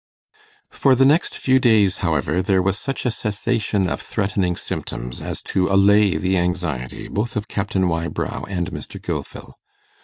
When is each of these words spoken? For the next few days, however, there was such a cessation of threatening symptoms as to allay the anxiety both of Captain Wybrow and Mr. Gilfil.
For 0.71 0.95
the 0.95 1.05
next 1.05 1.37
few 1.37 1.59
days, 1.59 1.97
however, 1.97 2.41
there 2.41 2.63
was 2.63 2.79
such 2.79 3.05
a 3.05 3.11
cessation 3.11 3.87
of 3.87 4.01
threatening 4.01 4.55
symptoms 4.55 5.21
as 5.21 5.43
to 5.53 5.67
allay 5.67 6.17
the 6.17 6.39
anxiety 6.39 7.07
both 7.07 7.35
of 7.35 7.47
Captain 7.47 7.87
Wybrow 7.87 8.43
and 8.49 8.71
Mr. 8.71 8.99
Gilfil. 8.99 9.53